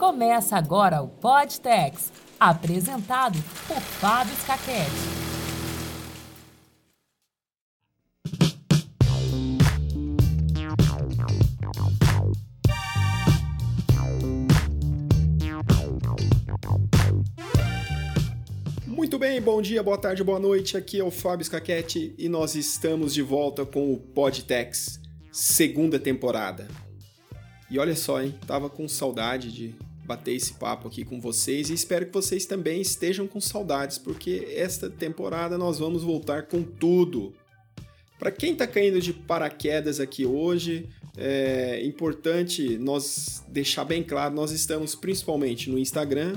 [0.00, 3.38] Começa agora o Podtex, apresentado
[3.68, 4.90] por Fábio Scaquete.
[18.86, 20.78] Muito bem, bom dia, boa tarde, boa noite.
[20.78, 24.98] Aqui é o Fábio Scaquete e nós estamos de volta com o Podtex,
[25.30, 26.66] segunda temporada.
[27.70, 28.34] E olha só, hein?
[28.46, 32.80] Tava com saudade de bater esse papo aqui com vocês e espero que vocês também
[32.80, 37.32] estejam com saudades, porque esta temporada nós vamos voltar com tudo.
[38.18, 44.50] Para quem está caindo de paraquedas aqui hoje, é importante nós deixar bem claro, nós
[44.50, 46.36] estamos principalmente no Instagram,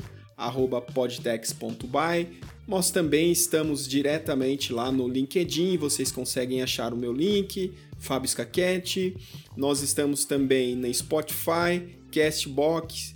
[0.93, 2.27] podtex.by.
[2.67, 9.17] Nós também estamos diretamente lá no LinkedIn, vocês conseguem achar o meu link, Fábio Scaquete.
[9.57, 13.12] Nós estamos também na Spotify, Castbox,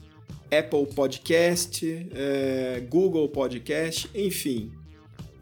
[0.51, 4.71] Apple Podcast, é, Google Podcast, enfim.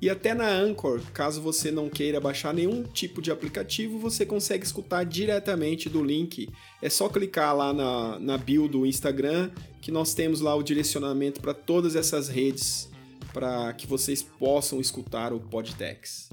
[0.02, 4.66] E até na Anchor, caso você não queira baixar nenhum tipo de aplicativo, você consegue
[4.66, 6.50] escutar diretamente do link.
[6.82, 9.50] É só clicar lá na, na bio do Instagram,
[9.82, 12.90] que nós temos lá o direcionamento para todas essas redes,
[13.34, 16.30] para que vocês possam escutar o Podtex.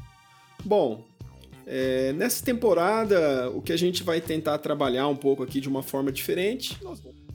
[0.64, 1.07] Bom,
[1.67, 5.83] é, nessa temporada, o que a gente vai tentar trabalhar um pouco aqui de uma
[5.83, 6.79] forma diferente,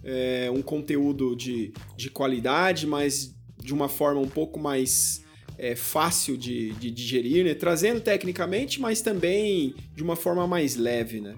[0.09, 5.21] é um conteúdo de, de qualidade, mas de uma forma um pouco mais
[5.57, 7.53] é, fácil de, de digerir, né?
[7.53, 11.19] trazendo tecnicamente, mas também de uma forma mais leve.
[11.19, 11.35] Né?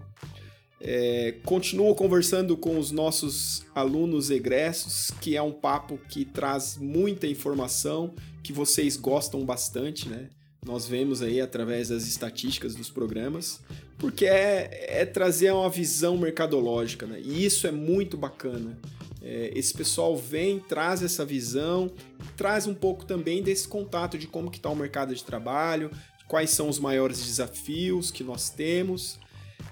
[0.80, 7.26] É, continuo conversando com os nossos alunos egressos, que é um papo que traz muita
[7.26, 10.30] informação, que vocês gostam bastante, né?
[10.66, 13.62] Nós vemos aí através das estatísticas dos programas,
[14.00, 17.20] porque é, é trazer uma visão mercadológica, né?
[17.22, 18.80] E isso é muito bacana.
[19.22, 21.92] É, esse pessoal vem, traz essa visão,
[22.38, 25.92] traz um pouco também desse contato de como que está o mercado de trabalho,
[26.28, 29.20] quais são os maiores desafios que nós temos.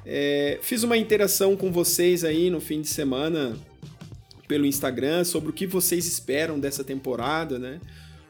[0.05, 3.57] É, fiz uma interação com vocês aí no fim de semana
[4.47, 7.79] pelo Instagram sobre o que vocês esperam dessa temporada, né?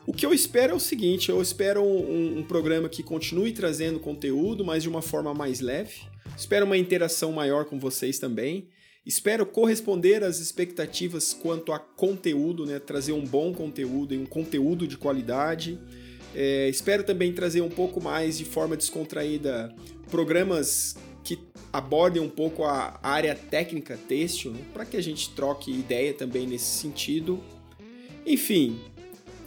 [0.07, 3.99] O que eu espero é o seguinte: eu espero um, um, programa que continue trazendo
[3.99, 6.03] conteúdo, mas de uma forma mais leve.
[6.35, 8.69] Espero uma interação maior com vocês também.
[9.05, 12.79] Espero corresponder às expectativas quanto a conteúdo, né?
[12.79, 15.77] trazer um bom conteúdo e um conteúdo de qualidade.
[16.33, 19.73] É, espero também trazer um pouco mais de forma descontraída
[20.09, 21.39] programas que
[21.71, 24.59] abordem um pouco a área técnica têxtil, né?
[24.73, 27.41] para que a gente troque ideia também nesse sentido.
[28.25, 28.77] Enfim,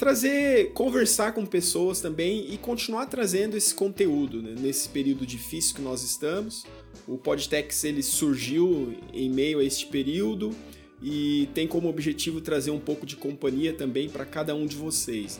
[0.00, 4.54] trazer, conversar com pessoas também e continuar trazendo esse conteúdo né?
[4.58, 6.64] nesse período difícil que nós estamos.
[7.06, 10.56] O Podtex ele surgiu em meio a este período
[11.02, 15.38] e tem como objetivo trazer um pouco de companhia também para cada um de vocês.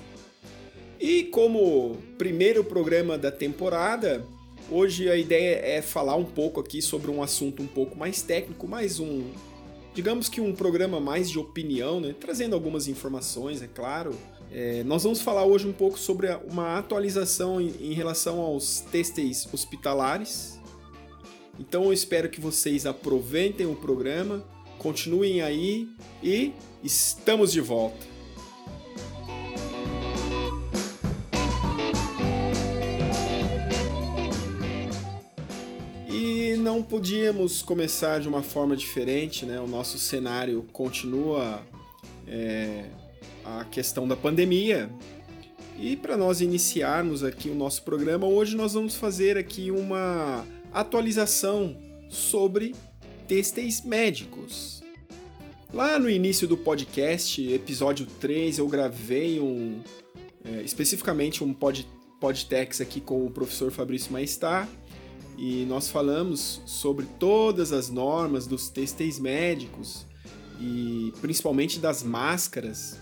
[1.00, 4.22] E como primeiro programa da temporada,
[4.70, 8.68] hoje a ideia é falar um pouco aqui sobre um assunto um pouco mais técnico,
[8.68, 9.24] mais um,
[9.94, 12.14] digamos que um programa mais de opinião, né?
[12.20, 14.14] trazendo algumas informações, é claro.
[14.52, 19.48] É, nós vamos falar hoje um pouco sobre uma atualização em, em relação aos têxteis
[19.52, 20.58] hospitalares,
[21.58, 24.42] então eu espero que vocês aproveitem o programa,
[24.78, 25.88] continuem aí
[26.22, 26.52] e
[26.82, 28.08] estamos de volta.
[36.08, 39.60] E não podíamos começar de uma forma diferente, né?
[39.60, 41.62] O nosso cenário continua
[42.26, 42.86] é,
[43.44, 44.90] a questão da pandemia.
[45.78, 51.76] E para nós iniciarmos aqui o nosso programa, hoje nós vamos fazer aqui uma atualização
[52.08, 52.74] sobre
[53.26, 54.82] têxteis médicos.
[55.72, 59.80] Lá no início do podcast, episódio 3, eu gravei um.
[60.44, 61.86] É, especificamente um pod,
[62.18, 64.68] podtex aqui com o professor Fabrício Maestar
[65.40, 70.06] e nós falamos sobre todas as normas dos têxteis médicos
[70.60, 72.98] e principalmente das máscaras.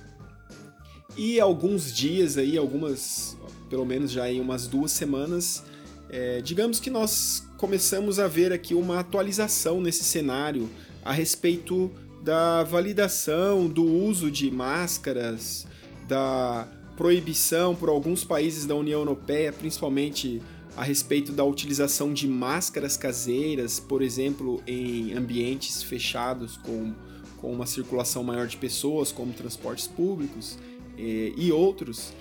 [1.17, 3.37] E alguns dias aí, algumas,
[3.69, 5.65] pelo menos já em umas duas semanas,
[6.11, 10.69] é, digamos que nós começamos a ver aqui uma atualização nesse cenário
[11.05, 11.91] a respeito
[12.23, 15.67] da validação do uso de máscaras,
[16.07, 20.43] da proibição por alguns países da União Europeia, principalmente
[20.77, 26.95] a respeito da utilização de máscaras caseiras, por exemplo, em ambientes fechados com,
[27.39, 30.57] com uma circulação maior de pessoas, como transportes públicos
[30.99, 32.13] e, e outros.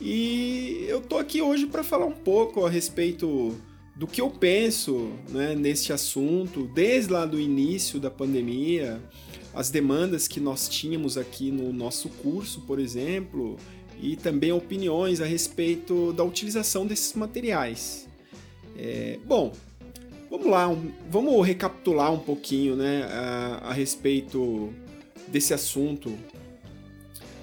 [0.00, 3.54] E eu tô aqui hoje para falar um pouco a respeito
[3.94, 9.00] do que eu penso né, neste assunto, desde lá do início da pandemia,
[9.54, 13.56] as demandas que nós tínhamos aqui no nosso curso, por exemplo,
[14.00, 18.08] e também opiniões a respeito da utilização desses materiais.
[18.76, 19.52] É, bom,
[20.30, 24.72] vamos lá, um, vamos recapitular um pouquinho né, a, a respeito
[25.28, 26.18] desse assunto.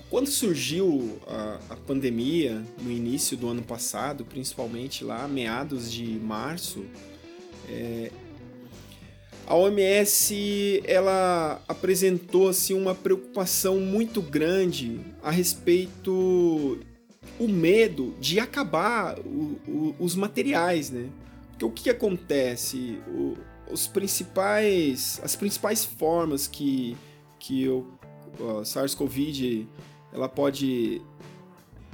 [0.09, 6.83] Quando surgiu a, a, pandemia, no início do ano passado, principalmente lá, meados de março,
[7.67, 8.11] é,
[9.45, 16.79] a OMS ela apresentou assim, uma preocupação muito grande a respeito
[17.39, 21.07] o medo de acabar o, o, os materiais, né?
[21.51, 22.99] Porque o que acontece?
[23.07, 23.37] O,
[23.71, 26.97] os principais, as principais formas que,
[27.39, 27.85] que o,
[28.63, 29.67] SARS-CoV
[30.11, 31.01] ela pode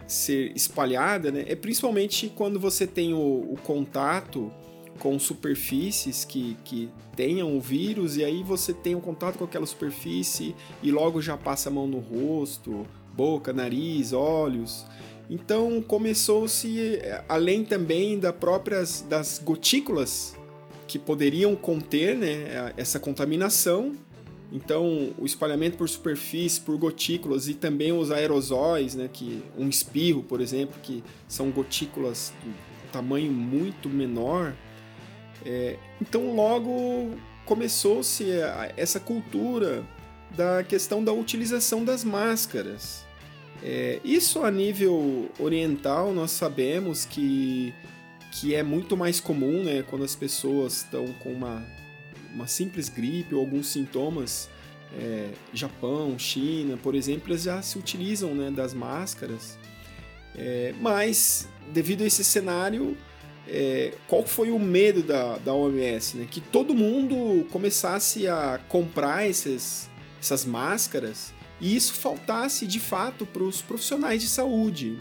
[0.08, 1.46] ser espalhada, né?
[1.48, 3.18] É principalmente quando você tem o,
[3.52, 4.52] o contato
[5.00, 9.66] com superfícies que, que tenham o vírus e aí você tem um contato com aquela
[9.66, 14.86] superfície e logo já passa a mão no rosto, boca, nariz, olhos.
[15.30, 20.36] Então começou-se, além também da próprias das gotículas
[20.88, 23.94] que poderiam conter né, essa contaminação,
[24.52, 30.24] então, o espalhamento por superfície, por gotículas e também os aerosóis, né, que um espirro,
[30.24, 32.52] por exemplo, que são gotículas de
[32.92, 34.54] tamanho muito menor.
[35.46, 37.12] É, então, logo
[37.46, 38.26] começou-se
[38.76, 39.84] essa cultura
[40.36, 43.06] da questão da utilização das máscaras.
[43.64, 47.74] É, isso a nível oriental nós sabemos que,
[48.32, 51.66] que é muito mais comum né, quando as pessoas estão com uma,
[52.36, 54.50] uma simples gripe ou alguns sintomas.
[54.98, 59.58] É, Japão, China, por exemplo, já se utilizam né, das máscaras.
[60.38, 62.96] É, mas, devido a esse cenário,
[63.48, 66.18] é, qual foi o medo da, da OMS?
[66.18, 66.28] Né?
[66.30, 69.90] Que todo mundo começasse a comprar esses,
[70.20, 75.00] essas máscaras e isso faltasse de fato para os profissionais de saúde.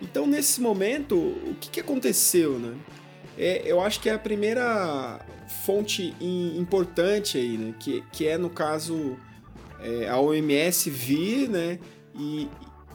[0.00, 2.58] Então, nesse momento, o que, que aconteceu?
[2.58, 2.74] Né?
[3.38, 5.20] É, eu acho que é a primeira
[5.52, 7.74] fonte importante aí, né?
[7.78, 9.16] que, que é, no caso,
[9.80, 11.78] é, a OMS vir né?
[12.14, 12.48] e,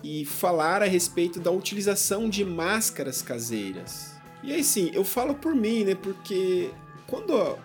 [0.04, 4.16] e falar a respeito da utilização de máscaras caseiras.
[4.44, 5.96] E aí sim, eu falo por mim, né?
[5.96, 6.70] Porque
[7.08, 7.58] quando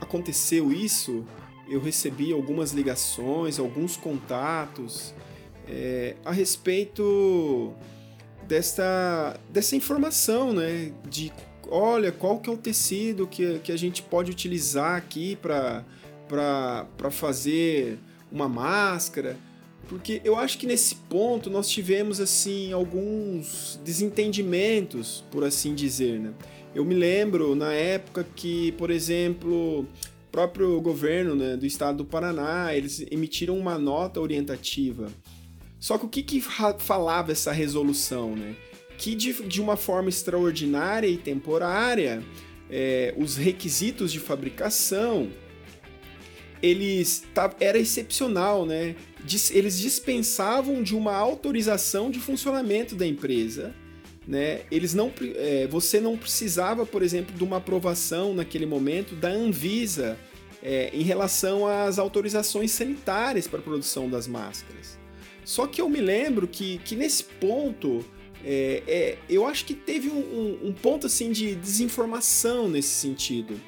[0.00, 1.24] aconteceu isso,
[1.68, 5.14] eu recebi algumas ligações, alguns contatos
[5.66, 7.72] é, a respeito
[8.46, 10.92] desta, dessa informação, né?
[11.08, 11.32] De
[11.68, 15.84] olha, qual que é o tecido que, que a gente pode utilizar aqui para
[17.10, 17.98] fazer
[18.30, 19.36] uma máscara.
[19.88, 26.32] Porque eu acho que nesse ponto nós tivemos assim alguns desentendimentos, por assim dizer, né?
[26.74, 29.86] Eu me lembro na época que, por exemplo,
[30.30, 35.08] próprio governo né, do estado do Paraná, eles emitiram uma nota orientativa.
[35.80, 36.40] Só que o que, que
[36.78, 38.36] falava essa resolução?
[38.36, 38.54] Né?
[38.98, 42.22] Que de, de uma forma extraordinária e temporária,
[42.68, 45.30] é, os requisitos de fabricação
[46.62, 47.22] eles
[47.60, 48.96] era excepcional, né?
[49.50, 53.74] eles dispensavam de uma autorização de funcionamento da empresa.
[54.26, 54.62] Né?
[54.70, 60.18] Eles não, é, você não precisava, por exemplo, de uma aprovação naquele momento da Anvisa
[60.62, 64.98] é, em relação às autorizações sanitárias para a produção das máscaras.
[65.44, 68.04] Só que eu me lembro que, que nesse ponto,
[68.44, 73.60] é, é, eu acho que teve um, um, um ponto assim de desinformação nesse sentido,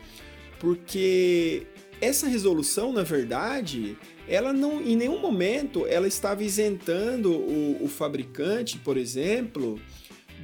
[0.59, 1.67] porque
[2.00, 3.97] essa resolução, na verdade,
[4.29, 9.79] ela não, em nenhum momento, ela estava isentando o, o fabricante, por exemplo,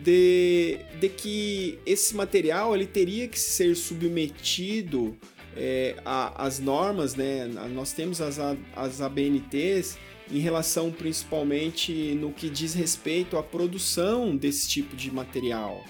[0.02, 5.16] de, de que esse material ele teria que ser submetido
[5.56, 7.46] é, as normas, né?
[7.72, 8.38] Nós temos as,
[8.74, 9.96] as ABNTs
[10.30, 15.84] em relação principalmente no que diz respeito à produção desse tipo de material,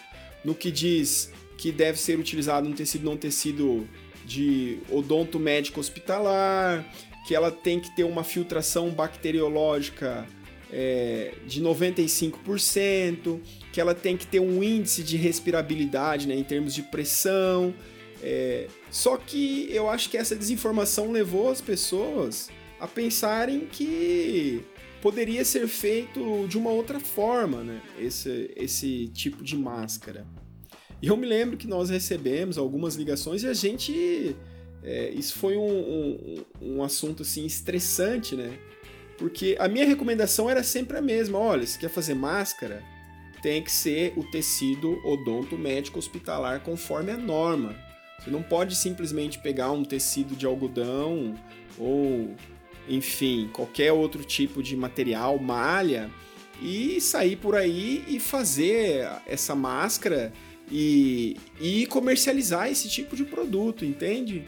[0.44, 3.88] no que diz que deve ser utilizado um tecido não tecido
[4.24, 6.84] de odonto médico hospitalar,
[7.26, 10.26] que ela tem que ter uma filtração bacteriológica
[10.70, 13.40] é, de 95%,
[13.72, 17.74] que ela tem que ter um índice de respirabilidade né, em termos de pressão.
[18.22, 22.48] É, só que eu acho que essa desinformação levou as pessoas
[22.80, 24.62] a pensarem que
[25.00, 27.80] poderia ser feito de uma outra forma, né?
[27.98, 30.26] Esse, esse tipo de máscara.
[31.00, 34.36] E eu me lembro que nós recebemos algumas ligações e a gente.
[34.82, 38.58] É, isso foi um, um, um, assunto assim estressante, né?
[39.18, 42.82] Porque a minha recomendação era sempre a mesma: olha, se quer fazer máscara,
[43.42, 47.76] tem que ser o tecido odonto médico hospitalar conforme a norma.
[48.18, 51.34] Você não pode simplesmente pegar um tecido de algodão
[51.78, 52.34] ou,
[52.88, 56.10] enfim, qualquer outro tipo de material, malha,
[56.60, 60.32] e sair por aí e fazer essa máscara
[60.70, 64.44] e, e comercializar esse tipo de produto, entende?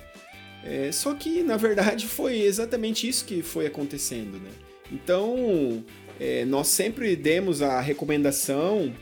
[0.64, 4.50] É, só que, na verdade, foi exatamente isso que foi acontecendo, né?
[4.90, 5.84] Então,
[6.18, 8.92] é, nós sempre demos a recomendação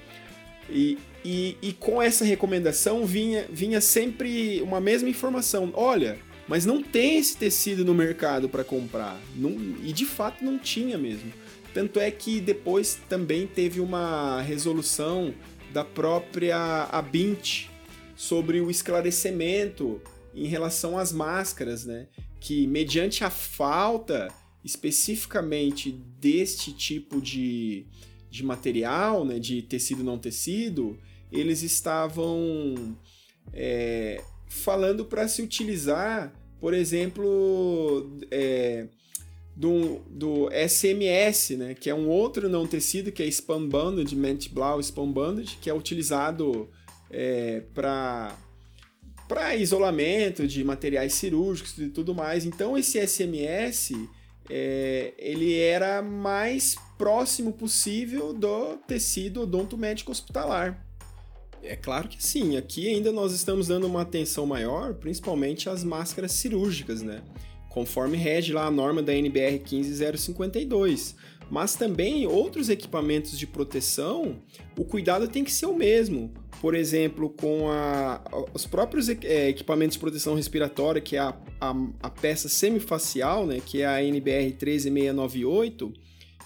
[0.68, 5.70] e, e, e, com essa recomendação vinha, vinha sempre uma mesma informação.
[5.74, 9.20] Olha, mas não tem esse tecido no mercado para comprar.
[9.34, 9.50] Não,
[9.82, 11.32] e de fato não tinha mesmo.
[11.74, 15.34] Tanto é que depois também teve uma resolução
[15.72, 17.66] da própria Abint
[18.14, 20.00] sobre o esclarecimento
[20.34, 22.06] em relação às máscaras, né?
[22.40, 24.28] Que mediante a falta
[24.64, 27.86] especificamente deste tipo de,
[28.30, 30.98] de material, né, de tecido não tecido,
[31.30, 32.96] eles estavam
[33.52, 38.86] é, falando para se utilizar, por exemplo, é,
[39.54, 44.48] do, do SMS, né, que é um outro não tecido, que é Spam Banded, Ment
[44.50, 46.68] Blau Spam Banded, que é utilizado
[47.10, 48.36] é, para
[49.28, 52.44] para isolamento de materiais cirúrgicos e tudo mais.
[52.44, 53.92] Então esse SMS
[54.48, 60.85] é, ele era mais próximo possível do tecido odontomédico hospitalar.
[61.68, 66.32] É claro que sim, aqui ainda nós estamos dando uma atenção maior, principalmente às máscaras
[66.32, 67.22] cirúrgicas, né?
[67.68, 71.14] Conforme rege lá a norma da NBR 15052.
[71.50, 74.40] Mas também outros equipamentos de proteção,
[74.76, 78.22] o cuidado tem que ser o mesmo por exemplo, com a,
[78.54, 83.60] os próprios é, equipamentos de proteção respiratória, que é a, a, a, peça semifacial, né,
[83.64, 85.92] que é a NBR 13698,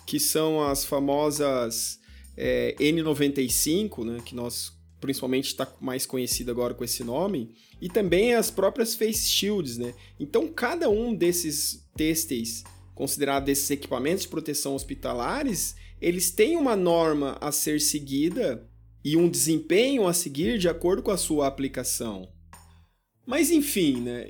[0.06, 2.00] que são as famosas
[2.36, 8.34] é, N95, né, que nós principalmente está mais conhecido agora com esse nome, e também
[8.34, 9.94] as próprias face shields, né?
[10.18, 12.64] Então, cada um desses têxteis
[12.94, 18.68] considerados esses equipamentos de proteção hospitalares, eles têm uma norma a ser seguida
[19.02, 22.28] e um desempenho a seguir de acordo com a sua aplicação.
[23.26, 24.28] Mas enfim, né,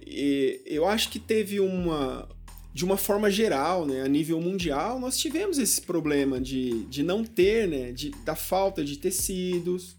[0.67, 2.29] eu acho que teve uma.
[2.73, 7.25] De uma forma geral, né, a nível mundial, nós tivemos esse problema de, de não
[7.25, 9.97] ter, né, de, da falta de tecidos,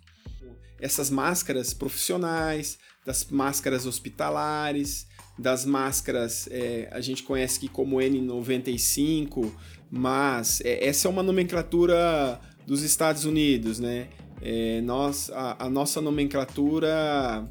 [0.82, 5.08] essas máscaras profissionais, das máscaras hospitalares,
[5.38, 9.52] das máscaras, é, a gente conhece aqui como N95,
[9.90, 14.10] mas é, essa é uma nomenclatura dos Estados Unidos, né?
[14.42, 17.48] É, nós, a, a, nossa nomenclatura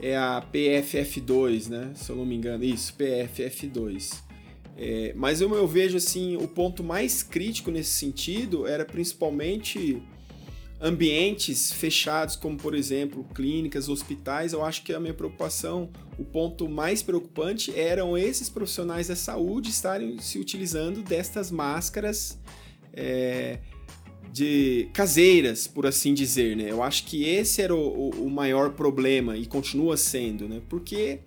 [0.00, 1.92] é a PFF2, né?
[1.94, 4.22] Se eu não me engano, isso, PFF2.
[4.76, 10.02] É, mas eu, eu vejo assim, o ponto mais crítico nesse sentido era principalmente
[10.80, 14.52] ambientes fechados, como por exemplo clínicas, hospitais.
[14.52, 19.70] Eu acho que a minha preocupação, o ponto mais preocupante eram esses profissionais da saúde
[19.70, 22.38] estarem se utilizando destas máscaras.
[22.92, 23.60] É,
[24.32, 26.70] de caseiras, por assim dizer, né?
[26.70, 30.62] Eu acho que esse era o, o, maior problema e continua sendo, né?
[30.68, 31.20] Porque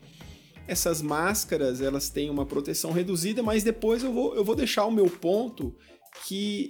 [0.68, 4.92] essas máscaras elas têm uma proteção reduzida, mas depois eu vou, eu vou deixar o
[4.92, 5.76] meu ponto
[6.26, 6.70] que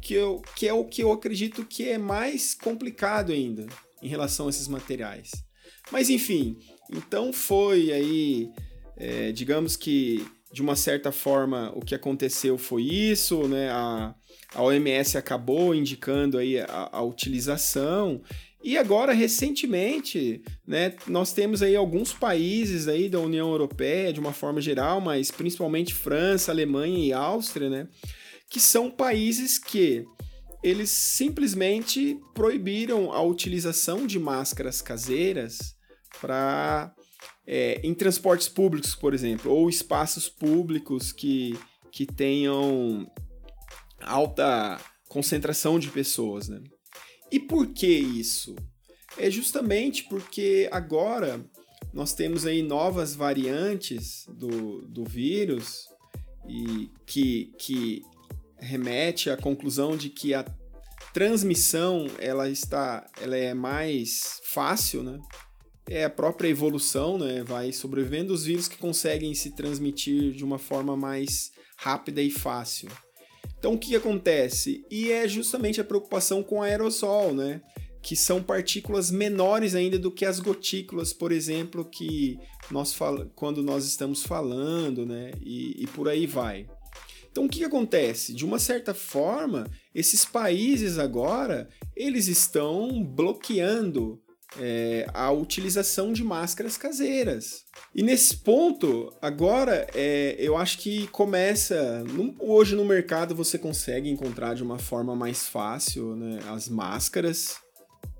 [0.00, 3.66] que, eu, que é o que eu acredito que é mais complicado ainda
[4.02, 5.30] em relação a esses materiais.
[5.90, 6.58] Mas enfim,
[6.90, 8.50] então foi aí,
[8.96, 13.70] é, digamos que de uma certa forma o que aconteceu foi isso, né?
[13.70, 14.14] A,
[14.54, 18.22] a OMS acabou indicando aí a, a utilização
[18.62, 24.32] e agora, recentemente, né, nós temos aí alguns países aí da União Europeia, de uma
[24.32, 27.88] forma geral, mas principalmente França, Alemanha e Áustria, né,
[28.48, 30.04] que são países que
[30.62, 35.76] eles simplesmente proibiram a utilização de máscaras caseiras
[36.20, 36.92] para
[37.46, 41.58] é, em transportes públicos, por exemplo, ou espaços públicos que,
[41.92, 43.10] que tenham
[44.00, 44.78] alta
[45.08, 46.60] concentração de pessoas, né?
[47.30, 48.56] E por que isso?
[49.16, 51.44] É justamente porque agora
[51.92, 55.88] nós temos aí novas variantes do, do vírus
[56.46, 58.02] e que, que
[58.60, 60.44] remete à conclusão de que a
[61.12, 65.18] transmissão ela está ela é mais fácil, né?
[65.88, 67.42] É a própria evolução, né?
[67.42, 72.88] Vai sobrevivendo os vírus que conseguem se transmitir de uma forma mais rápida e fácil.
[73.58, 74.84] Então o que, acontece?
[74.90, 77.60] E é justamente a preocupação com aerossol, né?
[78.02, 82.38] Que são partículas menores ainda do que as gotículas, por exemplo, que
[82.70, 83.26] nós fal...
[83.34, 85.32] quando nós estamos falando, né?
[85.40, 86.66] E, e por aí vai.
[87.38, 88.34] Então o que, que acontece?
[88.34, 94.20] De uma certa forma, esses países agora eles estão bloqueando
[94.58, 97.62] é, a utilização de máscaras caseiras.
[97.94, 102.02] E nesse ponto, agora, é, eu acho que começa.
[102.02, 107.54] No, hoje no mercado você consegue encontrar de uma forma mais fácil né, as máscaras,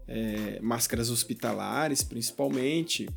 [0.06, 3.08] é, máscaras hospitalares principalmente.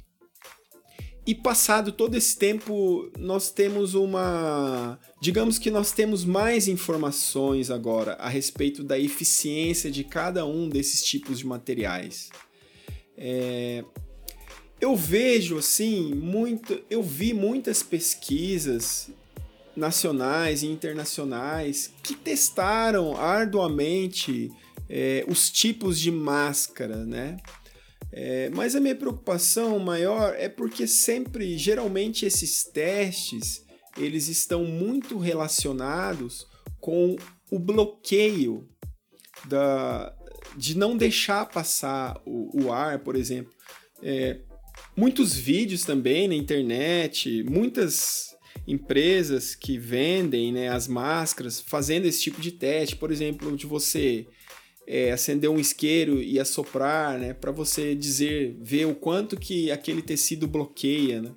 [1.25, 4.99] E passado todo esse tempo, nós temos uma.
[5.21, 11.03] Digamos que nós temos mais informações agora a respeito da eficiência de cada um desses
[11.03, 12.29] tipos de materiais.
[13.15, 13.83] É,
[14.79, 19.11] eu vejo assim muito, eu vi muitas pesquisas
[19.75, 24.51] nacionais e internacionais que testaram arduamente
[24.89, 27.37] é, os tipos de máscara, né?
[28.12, 33.65] É, mas a minha preocupação maior é porque sempre, geralmente, esses testes
[33.98, 36.48] eles estão muito relacionados
[36.80, 37.15] com
[37.50, 38.68] o bloqueio
[39.46, 40.13] da,
[40.56, 43.53] de não deixar passar o, o ar, por exemplo.
[44.01, 44.39] É,
[44.96, 48.32] muitos vídeos também na internet, muitas
[48.68, 54.27] empresas que vendem né, as máscaras fazendo esse tipo de teste, por exemplo, de você
[54.88, 60.01] é, acender um isqueiro e assoprar, né, para você dizer, ver o quanto que aquele
[60.01, 61.31] tecido bloqueia, né?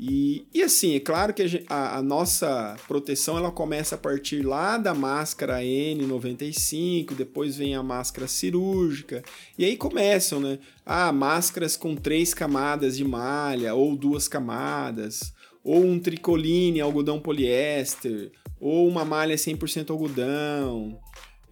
[0.00, 4.78] E, e assim, é claro que a, a, nossa proteção ela começa a partir lá
[4.78, 9.24] da máscara N95, depois vem a máscara cirúrgica,
[9.58, 10.60] e aí começam, né?
[10.86, 18.30] Ah, máscaras com três camadas de malha, ou duas camadas, ou um tricoline, algodão poliéster,
[18.60, 20.96] ou uma malha 100% algodão,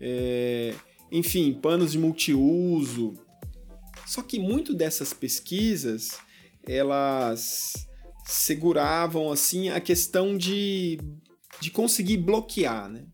[0.00, 0.75] é,
[1.11, 3.15] enfim, panos de multiuso.
[4.07, 6.19] Só que muito dessas pesquisas,
[6.67, 7.87] elas
[8.25, 10.99] seguravam assim a questão de,
[11.61, 13.05] de conseguir bloquear, né?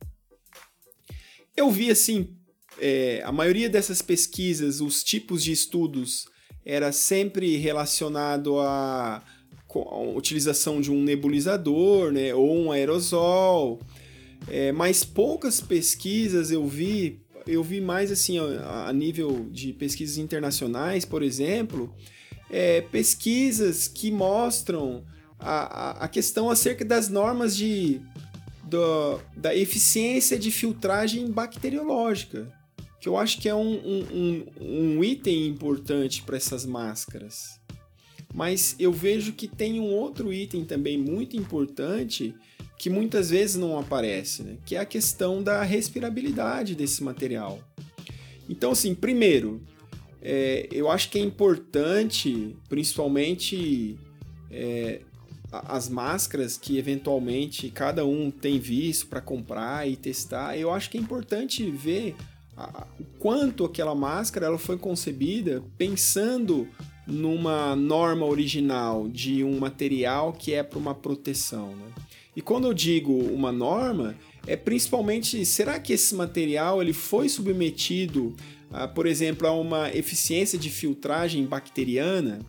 [1.57, 2.35] Eu vi assim,
[2.79, 6.27] é, a maioria dessas pesquisas, os tipos de estudos
[6.65, 9.23] era sempre relacionado a,
[10.15, 13.81] utilização de um nebulizador, né, ou um aerosol,
[14.49, 20.19] é, mas poucas pesquisas eu vi, eu vi mais assim a, a nível de pesquisas
[20.19, 21.95] internacionais, por exemplo,
[22.51, 25.05] é, pesquisas que mostram
[25.39, 28.01] a, a, questão acerca das normas de,
[29.37, 32.53] da eficiência de filtragem bacteriológica,
[33.01, 37.61] que eu acho que é um, um, um, um item importante para essas máscaras.
[38.33, 42.35] Mas eu vejo que tem um outro item também muito importante
[42.83, 44.57] que muitas vezes não aparece, né?
[44.67, 47.61] que é a questão da respirabilidade desse material.
[48.49, 49.63] Então, assim, primeiro,
[50.21, 53.97] é, eu acho que é importante, principalmente
[54.51, 55.01] é,
[55.53, 60.99] as máscaras que eventualmente cada um tem visto para comprar e testar, eu acho que
[60.99, 62.17] é importante ver
[62.99, 66.67] o quanto aquela máscara ela foi concebida pensando
[67.07, 71.77] numa norma original de um material que é para uma proteção.
[71.77, 72.02] Né?
[72.35, 74.17] E quando eu digo uma norma,
[74.47, 78.35] é principalmente será que esse material ele foi submetido
[78.73, 82.41] ah, por exemplo, a uma eficiência de filtragem bacteriana,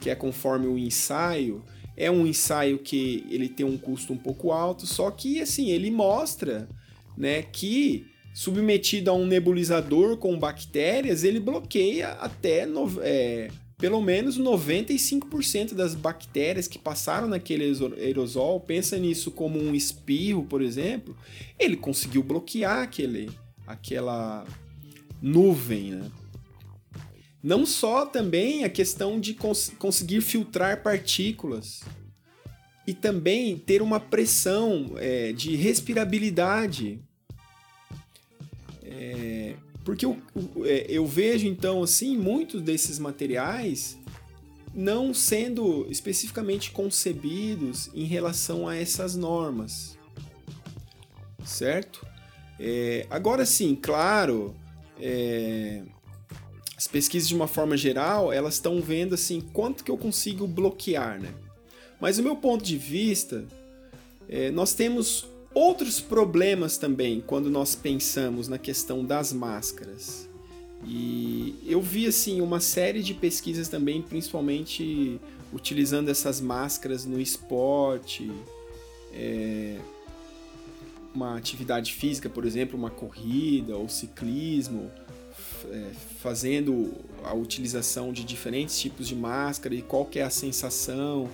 [0.00, 1.64] que é conforme o ensaio.
[1.96, 5.90] É um ensaio que ele tem um custo um pouco alto, só que assim, ele
[5.90, 6.68] mostra
[7.16, 13.48] né, que submetido a um nebulizador com bactérias, ele bloqueia até no, é,
[13.82, 17.64] pelo menos 95% das bactérias que passaram naquele
[17.98, 18.60] aerosol.
[18.60, 21.16] Pensa nisso como um espirro, por exemplo.
[21.58, 23.28] Ele conseguiu bloquear aquele,
[23.66, 24.46] aquela
[25.20, 26.08] nuvem, né?
[27.42, 31.80] Não só também a questão de cons conseguir filtrar partículas
[32.86, 37.00] e também ter uma pressão é, de respirabilidade.
[38.84, 39.31] É,
[39.84, 40.16] porque eu,
[40.64, 43.98] é, eu vejo então assim muitos desses materiais
[44.74, 49.98] não sendo especificamente concebidos em relação a essas normas,
[51.44, 52.06] certo?
[52.58, 54.54] É, agora sim, claro,
[54.98, 55.82] é,
[56.76, 61.20] as pesquisas de uma forma geral, elas estão vendo assim quanto que eu consigo bloquear,
[61.20, 61.34] né?
[62.00, 63.44] Mas do meu ponto de vista,
[64.28, 70.28] é, nós temos outros problemas também quando nós pensamos na questão das máscaras.
[70.84, 75.20] E eu vi assim uma série de pesquisas também, principalmente
[75.52, 78.30] utilizando essas máscaras no esporte,
[79.12, 79.78] é,
[81.14, 84.90] uma atividade física, por exemplo, uma corrida ou ciclismo,
[85.70, 86.92] é, fazendo
[87.24, 91.28] a utilização de diferentes tipos de máscara e qual é a sensação.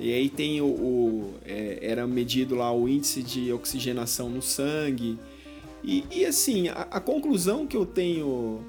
[0.00, 5.18] E aí tem o, o é, era medido lá o índice de oxigenação no sangue.
[5.84, 8.60] E, e assim, a, a conclusão que eu tenho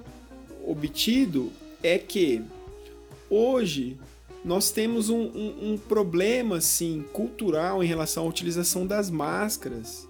[0.65, 2.41] obtido é que
[3.29, 3.97] hoje
[4.43, 10.07] nós temos um, um, um, problema assim cultural em relação à utilização das máscaras.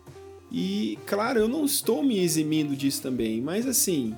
[0.52, 4.16] E claro, eu não estou me eximindo disso também, mas assim,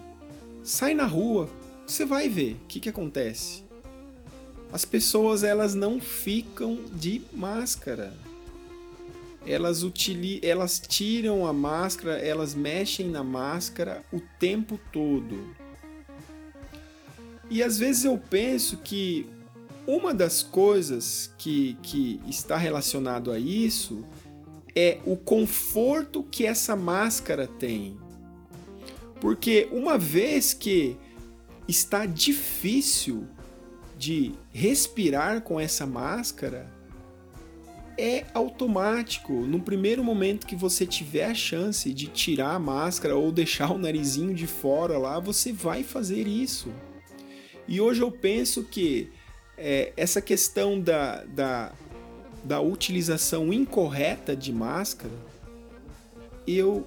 [0.63, 1.49] sai na rua,
[1.86, 3.64] você vai ver o que, que acontece.
[4.71, 8.13] As pessoas elas não ficam de máscara.
[9.45, 15.56] Elas, utili elas tiram a máscara, elas mexem na máscara o tempo todo.
[17.49, 19.30] E às vezes eu penso que
[19.88, 24.04] uma das coisas que, que está relacionado a isso
[24.75, 27.97] é o conforto que essa máscara tem.
[29.21, 30.97] Porque uma vez que
[31.67, 33.28] está difícil
[34.05, 36.71] de respirar com essa máscara,
[37.97, 39.33] é automático.
[39.33, 43.79] No primeiro momento que você tiver a chance de tirar a máscara ou deixar o
[43.79, 46.71] narizinho de fora lá, você vai fazer isso.
[47.67, 49.09] E hoje eu penso que
[49.57, 51.73] é, essa questão da, da,
[52.43, 55.13] da utilização incorreta de máscara,
[56.45, 56.85] eu,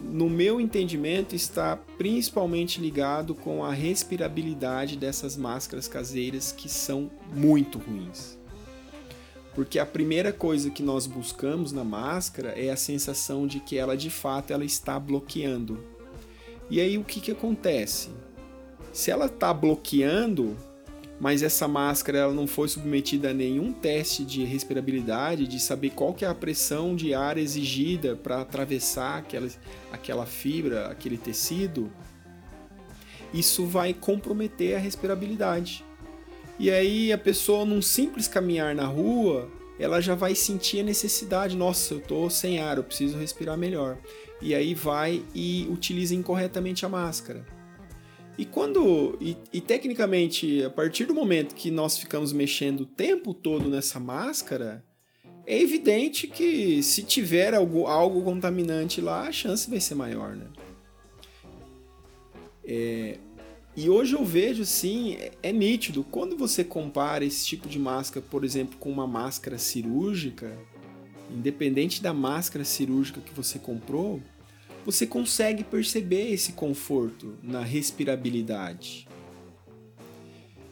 [0.00, 7.78] no meu entendimento, está principalmente ligado com a respirabilidade dessas máscaras caseiras que são muito
[7.78, 8.38] ruins.
[9.54, 13.96] Porque a primeira coisa que nós buscamos na máscara é a sensação de que ela
[13.96, 15.82] de fato ela está bloqueando.
[16.70, 18.10] E aí o que, que acontece?
[18.92, 20.56] Se ela está bloqueando,
[21.20, 26.14] mas essa máscara ela não foi submetida a nenhum teste de respirabilidade, de saber qual
[26.14, 29.48] que é a pressão de ar exigida para atravessar aquela,
[29.90, 31.90] aquela fibra, aquele tecido,
[33.34, 35.84] isso vai comprometer a respirabilidade.
[36.58, 41.56] E aí a pessoa, num simples caminhar na rua, ela já vai sentir a necessidade,
[41.56, 43.98] nossa, eu estou sem ar, eu preciso respirar melhor.
[44.40, 47.57] E aí vai e utiliza incorretamente a máscara.
[48.38, 49.18] E quando.
[49.20, 53.98] E, e, tecnicamente, a partir do momento que nós ficamos mexendo o tempo todo nessa
[53.98, 54.84] máscara,
[55.44, 60.46] é evidente que se tiver algo, algo contaminante lá, a chance vai ser maior, né?
[62.64, 63.18] É,
[63.74, 68.24] e hoje eu vejo assim, é, é nítido, quando você compara esse tipo de máscara,
[68.30, 70.56] por exemplo, com uma máscara cirúrgica,
[71.30, 74.22] independente da máscara cirúrgica que você comprou,
[74.90, 79.06] você consegue perceber esse conforto na respirabilidade.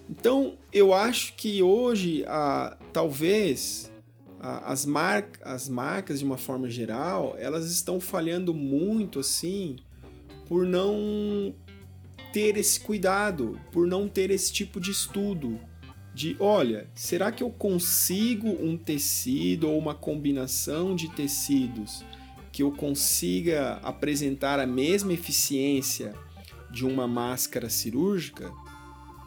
[0.09, 3.93] Então, eu acho que hoje, a, talvez,
[4.41, 9.77] a, as, mar, as marcas, de uma forma geral, elas estão falhando muito, assim,
[10.49, 11.55] por não
[12.33, 15.61] ter esse cuidado, por não ter esse tipo de estudo.
[16.15, 22.03] De, olha, será que eu consigo um tecido ou uma combinação de tecidos
[22.57, 26.15] que eu consiga apresentar a mesma eficiência
[26.71, 28.51] de uma máscara cirúrgica,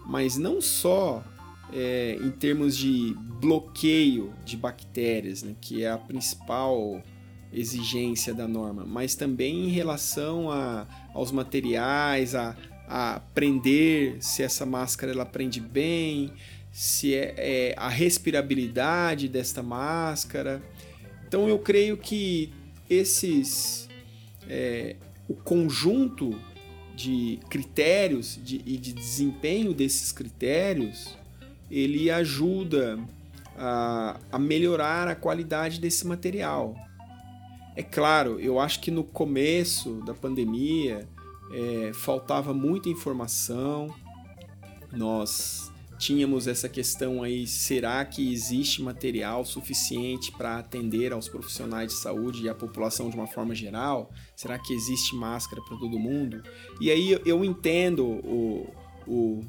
[0.03, 1.23] mas não só
[1.71, 7.03] é, em termos de bloqueio de bactérias, né, que é a principal
[7.53, 14.65] exigência da norma, mas também em relação a, aos materiais, a, a prender, se essa
[14.65, 16.33] máscara ela prende bem,
[16.71, 20.63] se é, é a respirabilidade desta máscara.
[21.27, 22.57] Então eu creio que
[22.89, 23.87] esses
[24.47, 24.95] é,
[25.27, 26.39] o conjunto
[26.95, 31.17] de critérios de, e de desempenho desses critérios
[31.69, 32.99] ele ajuda
[33.55, 36.75] a, a melhorar a qualidade desse material.
[37.75, 41.07] É claro, eu acho que no começo da pandemia
[41.53, 43.93] é, faltava muita informação,
[44.91, 45.68] nós
[45.99, 52.43] tínhamos essa questão aí: será que existe material suficiente para atender aos profissionais de saúde
[52.43, 54.09] e à população de uma forma geral?
[54.35, 56.41] Será que existe máscara para todo mundo?
[56.79, 58.73] E aí eu entendo o,
[59.05, 59.43] o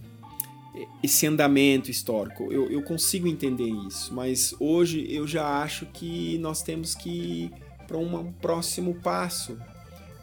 [1.02, 6.62] esse andamento histórico, eu, eu consigo entender isso, mas hoje eu já acho que nós
[6.62, 7.52] temos que ir
[7.88, 9.58] para um próximo passo.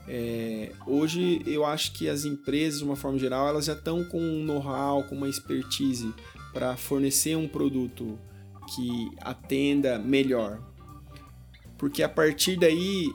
[0.07, 4.19] É, hoje eu acho que as empresas, de uma forma geral, elas já estão com
[4.19, 6.13] um know-how, com uma expertise
[6.53, 8.17] para fornecer um produto
[8.73, 10.61] que atenda melhor.
[11.77, 13.05] Porque a partir daí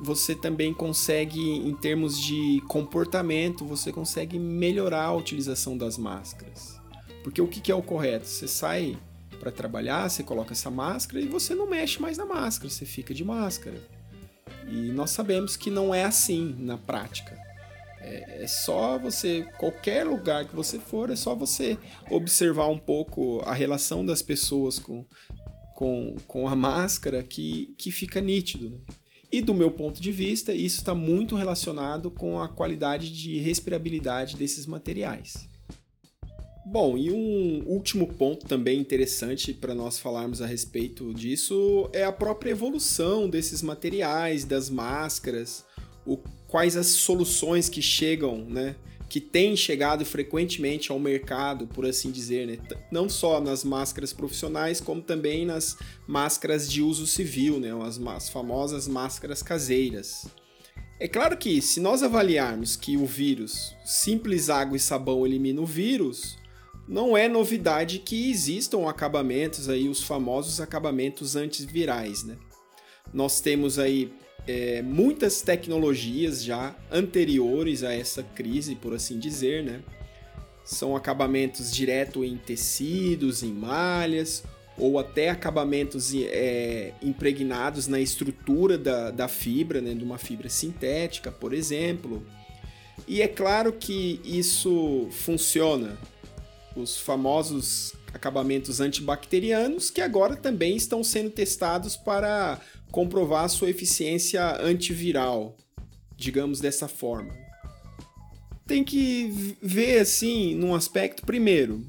[0.00, 6.78] você também consegue, em termos de comportamento, você consegue melhorar a utilização das máscaras.
[7.22, 8.26] Porque o que é o correto?
[8.26, 8.98] Você sai
[9.40, 13.14] para trabalhar, você coloca essa máscara e você não mexe mais na máscara, você fica
[13.14, 13.80] de máscara.
[14.72, 17.38] E nós sabemos que não é assim na prática.
[18.00, 21.76] É, é, só você, qualquer lugar que você for, é só você
[22.10, 25.04] observar um pouco a relação das pessoas com,
[25.74, 28.70] com, com a máscara que, que fica nítido.
[28.70, 28.78] Né?
[29.30, 34.36] E do meu ponto de vista, isso está muito relacionado com a qualidade de respirabilidade
[34.36, 35.46] desses materiais.
[36.64, 42.12] Bom, e um último ponto também interessante para nós falarmos a respeito disso é a
[42.12, 45.64] própria evolução desses materiais, das máscaras,
[46.06, 48.76] o, quais as soluções que chegam, né?
[49.08, 52.58] Que têm chegado frequentemente ao mercado, por assim dizer, né?
[52.92, 57.70] Não só nas máscaras profissionais, como também nas máscaras de uso civil, né?
[57.84, 60.26] As, as famosas máscaras caseiras.
[61.00, 65.66] É claro que se nós avaliarmos que o vírus, simples água e sabão elimina o
[65.66, 66.40] vírus,
[66.88, 72.36] não é novidade que existam acabamentos aí, os famosos acabamentos antivirais, né?
[73.12, 74.12] Nós temos aí
[74.46, 79.80] é, muitas tecnologias já anteriores a essa crise, por assim dizer, né?
[80.64, 84.42] São acabamentos direto em tecidos, em malhas,
[84.76, 89.94] ou até acabamentos é, impregnados na estrutura da, da fibra, né?
[89.94, 92.24] De uma fibra sintética, por exemplo.
[93.06, 95.96] E é claro que isso funciona
[96.76, 105.56] os famosos acabamentos antibacterianos, que agora também estão sendo testados para comprovar sua eficiência antiviral,
[106.16, 107.34] digamos dessa forma.
[108.66, 111.84] Tem que ver assim, num aspecto primeiro,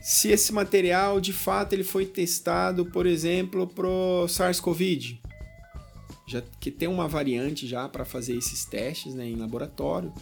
[0.00, 5.18] se esse material de fato ele foi testado, por exemplo, pro SARS-CoV,
[6.26, 10.12] já que tem uma variante já para fazer esses testes né, em laboratório.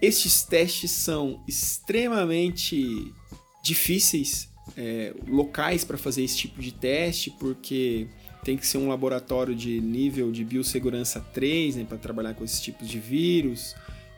[0.00, 3.12] Estes testes são extremamente
[3.62, 8.06] difíceis, é, locais para fazer esse tipo de teste, porque
[8.44, 12.60] tem que ser um laboratório de nível de biossegurança 3 né, para trabalhar com esses
[12.60, 13.74] tipos de vírus.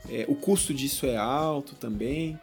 [0.08, 2.38] É, o custo disso é alto também.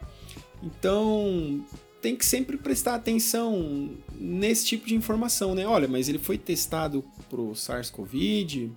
[0.62, 1.64] Então
[2.02, 5.68] tem que sempre prestar atenção nesse tipo de informação, né?
[5.68, 8.72] Olha, mas ele foi testado para o SARS-CoV,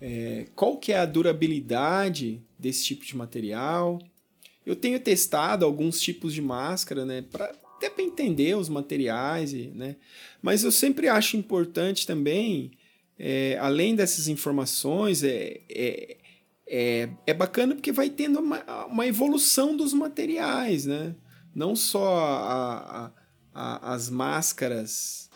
[0.00, 3.98] é, qual que é a durabilidade desse tipo de material.
[4.64, 9.96] Eu tenho testado alguns tipos de máscara, né, para até para entender os materiais, né?
[10.42, 12.72] Mas eu sempre acho importante também,
[13.18, 16.16] é, além dessas informações, é, é,
[16.68, 21.14] é, é, bacana porque vai tendo uma, uma evolução dos materiais, né?
[21.54, 23.12] Não só a, a,
[23.54, 25.29] a, as máscaras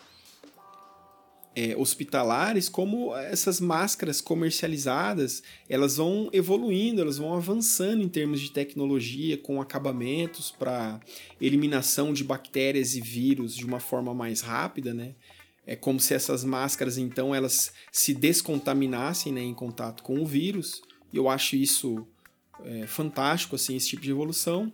[1.55, 8.51] é, hospitalares, como essas máscaras comercializadas, elas vão evoluindo, elas vão avançando em termos de
[8.51, 10.99] tecnologia, com acabamentos para
[11.39, 15.15] eliminação de bactérias e vírus de uma forma mais rápida, né?
[15.65, 20.81] É como se essas máscaras, então, elas se descontaminassem né, em contato com o vírus.
[21.11, 22.05] E eu acho isso
[22.63, 24.71] é, fantástico, assim, esse tipo de evolução.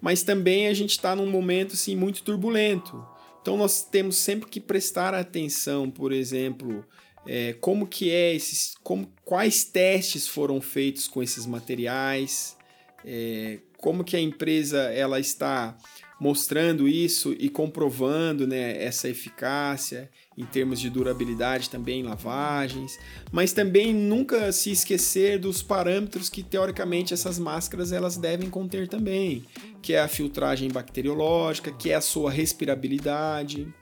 [0.00, 3.04] Mas também a gente está num momento, assim, muito turbulento
[3.48, 6.84] então nós temos sempre que prestar atenção, por exemplo,
[7.26, 12.54] é, como que é esses, como, quais testes foram feitos com esses materiais,
[13.02, 15.78] é, como que a empresa ela está
[16.20, 22.98] mostrando isso e comprovando né, essa eficácia em termos de durabilidade também lavagens,
[23.30, 29.44] mas também nunca se esquecer dos parâmetros que teoricamente essas máscaras elas devem conter também
[29.80, 33.72] que é a filtragem bacteriológica, que é a sua respirabilidade.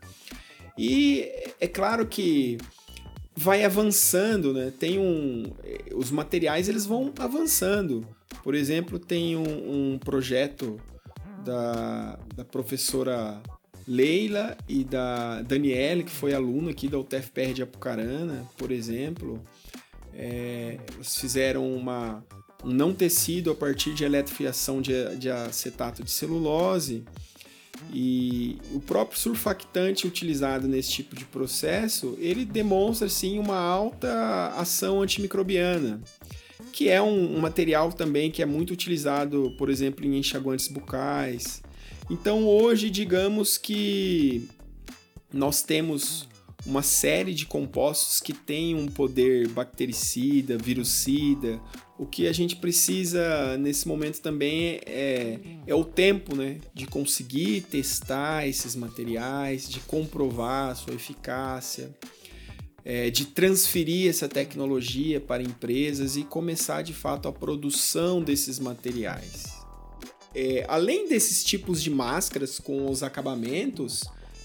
[0.78, 1.28] E
[1.60, 2.58] é claro que
[3.34, 4.72] vai avançando, né?
[4.78, 5.52] Tem um,
[5.94, 8.06] os materiais eles vão avançando.
[8.42, 10.80] Por exemplo, tem um, um projeto
[11.46, 13.40] da, da professora
[13.86, 19.40] Leila e da Daniele, que foi aluna aqui da UTFPR de Apucarana, por exemplo.
[20.12, 22.24] É, eles fizeram uma,
[22.64, 27.04] um não tecido a partir de eletrofiação de, de acetato de celulose.
[27.92, 35.02] E o próprio surfactante utilizado nesse tipo de processo, ele demonstra sim uma alta ação
[35.02, 36.00] antimicrobiana,
[36.76, 41.62] que é um, um material também que é muito utilizado, por exemplo, em enxaguantes bucais.
[42.10, 44.46] Então hoje, digamos que
[45.32, 46.28] nós temos
[46.66, 51.58] uma série de compostos que têm um poder bactericida, virucida.
[51.98, 57.62] O que a gente precisa nesse momento também é, é o tempo né, de conseguir
[57.62, 61.90] testar esses materiais, de comprovar a sua eficácia,
[62.86, 69.56] é, de transferir essa tecnologia para empresas e começar de fato a produção desses materiais.
[70.32, 74.04] É, além desses tipos de máscaras com os acabamentos,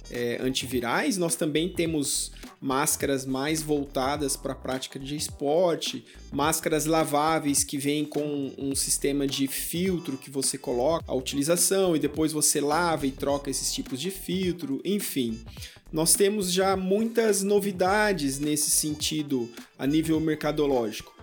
[0.09, 7.63] é, antivirais, nós também temos máscaras mais voltadas para a prática de esporte, máscaras laváveis
[7.63, 12.59] que vêm com um sistema de filtro que você coloca a utilização e depois você
[12.59, 15.39] lava e troca esses tipos de filtro, enfim.
[15.91, 21.13] Nós temos já muitas novidades nesse sentido a nível mercadológico.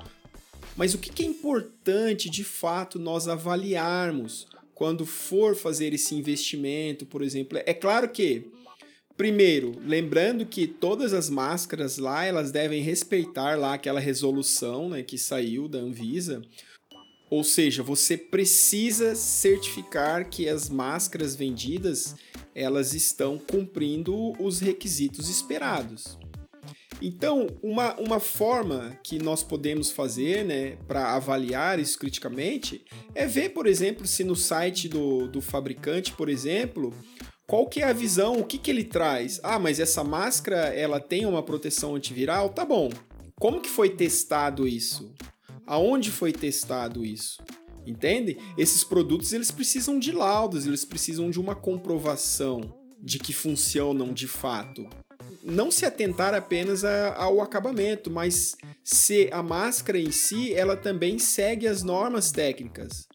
[0.77, 7.23] Mas o que é importante de fato nós avaliarmos quando for fazer esse investimento, por
[7.23, 7.59] exemplo?
[7.65, 8.53] É claro que
[9.19, 15.19] Primeiro, lembrando que todas as máscaras lá, elas devem respeitar lá aquela resolução né, que
[15.19, 16.41] saiu da Anvisa.
[17.31, 22.14] Ou seja, você precisa certificar que as máscaras vendidas,
[22.55, 26.19] elas estão cumprindo os requisitos esperados.
[27.01, 33.51] Então, uma, uma forma que nós podemos fazer né, para avaliar isso criticamente é ver,
[33.51, 36.93] por exemplo, se no site do, do fabricante, por exemplo,
[37.47, 39.41] qual que é a visão, o que, que ele traz?
[39.43, 42.51] Ah, mas essa máscara, ela tem uma proteção antiviral?
[42.51, 42.91] Tá bom.
[43.37, 45.14] Como que foi testado isso?
[45.69, 47.43] Aonde foi testado isso?
[47.87, 48.39] Entende?
[48.57, 54.27] Esses produtos, eles precisam de laudos, eles precisam de uma comprovação de que funcionam de
[54.27, 54.89] fato.
[55.43, 61.19] Não se atentar apenas a, ao acabamento, mas se a máscara em si, ela também
[61.19, 63.07] segue as normas técnicas.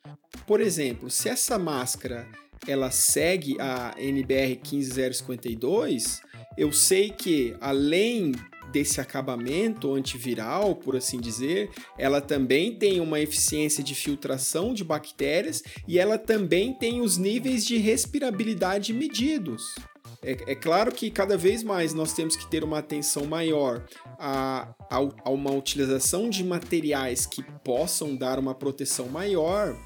[0.45, 2.27] Por exemplo, se essa máscara
[2.67, 6.21] ela segue a NBR 15052,
[6.55, 8.33] eu sei que além
[8.73, 15.63] desse acabamento antiviral, por assim dizer, ela também tem uma eficiência de filtração de bactérias
[15.87, 19.75] e ela também tem os níveis de respirabilidade medidos.
[20.23, 23.85] É, é, claro que cada vez mais nós temos que ter uma atenção maior
[24.17, 29.77] a, a, a uma utilização de materiais que possam dar uma proteção maior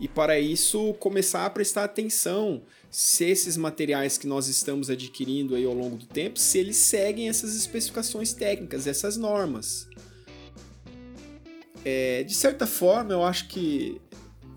[0.00, 2.62] e para isso começar a prestar atenção
[2.96, 7.28] se esses materiais que nós estamos adquirindo aí ao longo do tempo, se eles seguem
[7.28, 9.88] essas especificações técnicas, essas normas.
[11.84, 14.00] É, de certa forma, eu acho que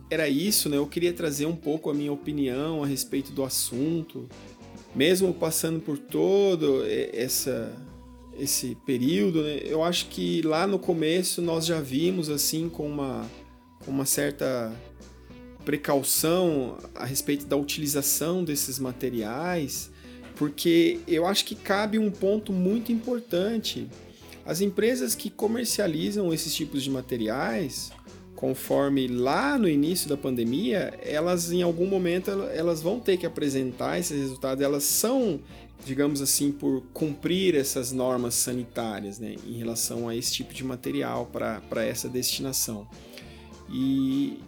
[0.07, 0.77] era isso, né?
[0.77, 4.29] Eu queria trazer um pouco a minha opinião a respeito do assunto,
[4.93, 7.73] mesmo passando por todo essa
[8.37, 9.61] esse período, né?
[9.63, 13.27] Eu acho que lá no começo nós já vimos assim com uma
[13.87, 14.71] uma certa
[15.67, 19.91] precaução a respeito da utilização desses materiais,
[20.37, 23.89] porque eu acho que cabe um ponto muito importante.
[24.45, 27.91] As empresas que comercializam esses tipos de materiais,
[28.33, 33.99] conforme lá no início da pandemia, elas em algum momento elas vão ter que apresentar
[33.99, 34.63] esses resultados.
[34.63, 35.41] Elas são,
[35.83, 41.25] digamos assim, por cumprir essas normas sanitárias, né, em relação a esse tipo de material
[41.25, 42.87] para essa destinação.
[43.69, 44.39] E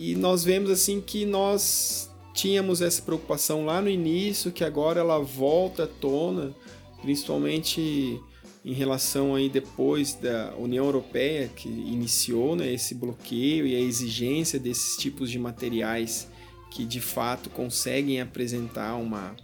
[0.00, 5.18] e nós vemos assim que nós tínhamos essa preocupação lá no início, que agora ela
[5.18, 6.54] volta à tona,
[7.02, 8.18] principalmente
[8.64, 14.58] em relação aí depois da União Europeia que iniciou né, esse bloqueio e a exigência
[14.58, 16.28] desses tipos de materiais
[16.70, 19.36] que de fato conseguem apresentar uma,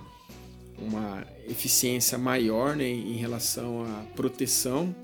[0.79, 4.97] uma eficiência maior né, em relação à proteção.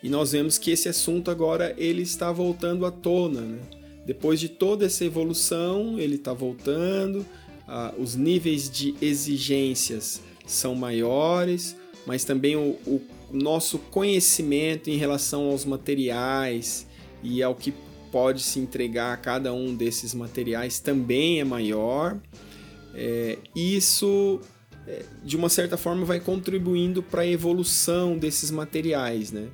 [0.00, 3.40] E nós vemos que esse assunto agora ele está voltando à tona.
[3.40, 3.77] Né?
[4.08, 7.26] Depois de toda essa evolução, ele está voltando,
[7.98, 15.66] os níveis de exigências são maiores, mas também o, o nosso conhecimento em relação aos
[15.66, 16.86] materiais
[17.22, 17.74] e ao que
[18.10, 22.18] pode se entregar a cada um desses materiais também é maior.
[22.94, 24.40] É, isso,
[24.86, 29.30] é, de uma certa forma, vai contribuindo para a evolução desses materiais.
[29.30, 29.48] Né?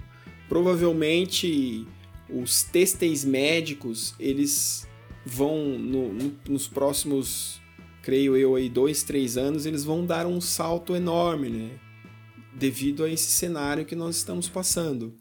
[0.49, 1.85] Provavelmente
[2.29, 4.87] os têxteis médicos, eles
[5.25, 7.61] vão, no, no, nos próximos,
[8.03, 11.71] creio eu, aí, dois, três anos, eles vão dar um salto enorme, né?
[12.55, 15.15] Devido a esse cenário que nós estamos passando.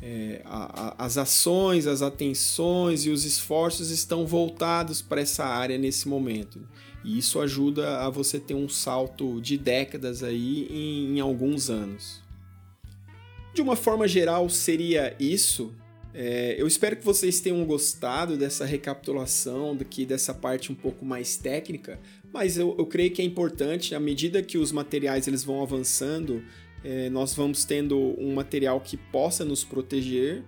[0.00, 5.78] É, a, a, as ações, as atenções e os esforços estão voltados para essa área
[5.78, 6.66] nesse momento.
[7.04, 12.20] E isso ajuda a você ter um salto de décadas aí em, em alguns anos.
[13.54, 15.74] De uma forma geral, seria isso
[16.14, 21.36] é, eu espero que vocês tenham gostado dessa recapitulação daqui dessa parte um pouco mais
[21.36, 21.98] técnica,
[22.32, 26.42] mas eu, eu creio que é importante, à medida que os materiais eles vão avançando,
[26.84, 30.42] é, nós vamos tendo um material que possa nos proteger.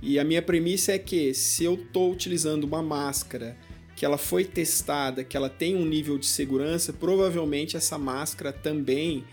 [0.00, 3.56] E a minha premissa é que se eu estou utilizando uma máscara
[3.96, 9.24] que ela foi testada, que ela tem um nível de segurança, provavelmente essa máscara também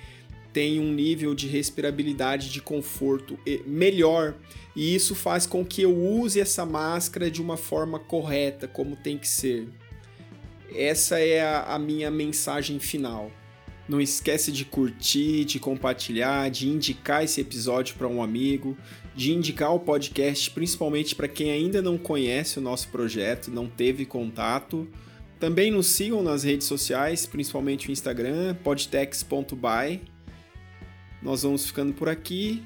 [0.54, 4.36] tem um nível de respirabilidade, de conforto melhor.
[4.76, 9.18] E isso faz com que eu use essa máscara de uma forma correta, como tem
[9.18, 9.68] que ser.
[10.74, 13.32] Essa é a, a minha mensagem final.
[13.88, 18.78] Não esquece de curtir, de compartilhar, de indicar esse episódio para um amigo,
[19.14, 24.06] de indicar o podcast principalmente para quem ainda não conhece o nosso projeto, não teve
[24.06, 24.88] contato.
[25.40, 30.11] Também nos sigam nas redes sociais, principalmente o Instagram, podtex.by.
[31.22, 32.64] Nós vamos ficando por aqui.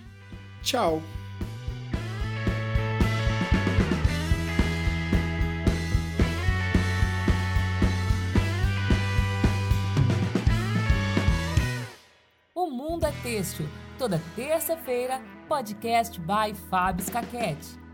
[0.61, 1.01] Tchau!
[12.53, 17.84] O Mundo é Têxtil, toda terça-feira, podcast by Fábio Scaquete.